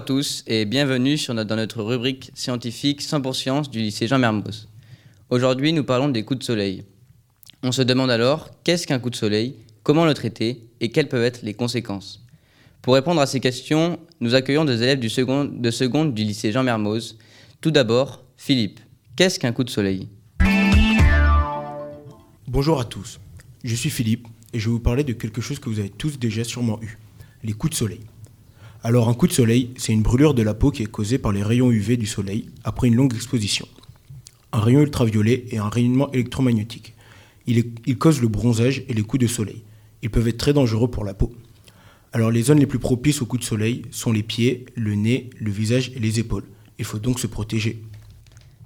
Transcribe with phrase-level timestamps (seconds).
[0.00, 4.18] à tous et bienvenue sur notre- dans notre rubrique scientifique 100 sciences du lycée Jean
[4.18, 4.66] Mermoz.
[5.28, 6.84] Aujourd'hui, nous parlons des coups de soleil.
[7.62, 11.22] On se demande alors qu'est-ce qu'un coup de soleil, comment le traiter et quelles peuvent
[11.22, 12.24] être les conséquences?
[12.80, 17.18] Pour répondre à ces questions, nous accueillons des élèves de seconde du lycée Jean Mermoz.
[17.60, 18.80] Tout d'abord, Philippe,
[19.16, 20.08] qu'est-ce qu'un coup de soleil?
[22.48, 23.20] Bonjour à tous,
[23.64, 26.18] je suis Philippe et je vais vous parler de quelque chose que vous avez tous
[26.18, 26.96] déjà sûrement eu,
[27.44, 28.00] les coups de soleil.
[28.82, 31.32] Alors un coup de soleil, c'est une brûlure de la peau qui est causée par
[31.32, 33.68] les rayons UV du soleil après une longue exposition.
[34.52, 36.94] Un rayon ultraviolet et un rayonnement électromagnétique.
[37.46, 39.62] Il, est- il cause le bronzage et les coups de soleil.
[40.02, 41.30] Ils peuvent être très dangereux pour la peau.
[42.12, 45.30] Alors les zones les plus propices aux coups de soleil sont les pieds, le nez,
[45.38, 46.44] le visage et les épaules.
[46.78, 47.82] Il faut donc se protéger.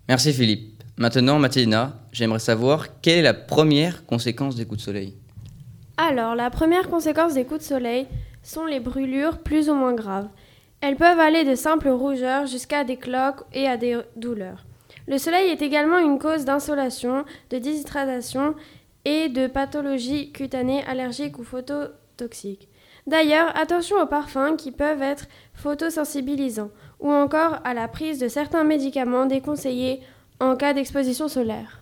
[0.09, 0.71] Merci Philippe.
[0.97, 5.15] Maintenant, Mathilda, j'aimerais savoir quelle est la première conséquence des coups de soleil?
[5.97, 8.07] Alors, la première conséquence des coups de soleil
[8.45, 10.29] sont les brûlures plus ou moins graves.
[10.81, 14.65] Elles peuvent aller de simples rougeurs jusqu'à des cloques et à des douleurs.
[15.09, 18.55] Le soleil est également une cause d'insolation, de déshydratation
[19.05, 22.69] et de pathologies cutanées allergiques ou phototoxiques.
[23.07, 28.65] D'ailleurs, attention aux parfums qui peuvent être photosensibilisants ou encore à la prise de certains
[28.65, 30.01] médicaments déconseillés
[30.41, 31.81] en cas d'exposition solaire.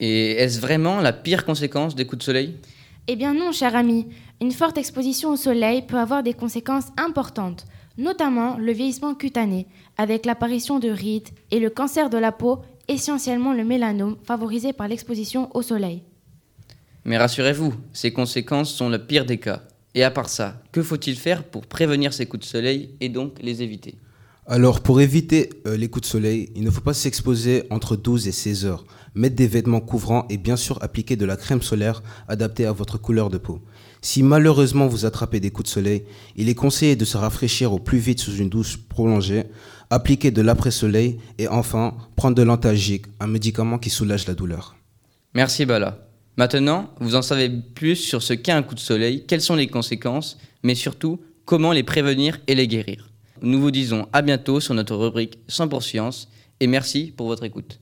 [0.00, 2.56] Et est-ce vraiment la pire conséquence des coups de soleil?
[3.08, 4.08] Eh bien non, cher ami.
[4.40, 7.64] Une forte exposition au soleil peut avoir des conséquences importantes,
[7.96, 13.52] notamment le vieillissement cutané, avec l'apparition de rides et le cancer de la peau, essentiellement
[13.52, 16.02] le mélanome, favorisé par l'exposition au soleil.
[17.04, 19.62] Mais rassurez-vous, ces conséquences sont le pire des cas.
[19.94, 23.40] Et à part ça, que faut-il faire pour prévenir ces coups de soleil et donc
[23.40, 23.94] les éviter?
[24.48, 28.28] Alors, pour éviter euh, les coups de soleil, il ne faut pas s'exposer entre 12
[28.28, 28.84] et 16 heures.
[29.16, 32.96] Mettre des vêtements couvrants et bien sûr appliquer de la crème solaire adaptée à votre
[32.96, 33.60] couleur de peau.
[34.02, 36.04] Si malheureusement vous attrapez des coups de soleil,
[36.36, 39.46] il est conseillé de se rafraîchir au plus vite sous une douche prolongée,
[39.90, 44.76] appliquer de l'après-soleil et enfin prendre de l'antalgique, un médicament qui soulage la douleur.
[45.34, 46.06] Merci Bala.
[46.36, 49.66] Maintenant, vous en savez plus sur ce qu'est un coup de soleil, quelles sont les
[49.66, 53.08] conséquences, mais surtout comment les prévenir et les guérir.
[53.42, 56.28] Nous vous disons à bientôt sur notre rubrique 100 pour science
[56.60, 57.78] et merci pour votre écoute.